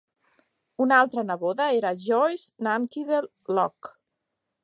[0.85, 3.93] Una altra neboda era Joice NanKivell Loch.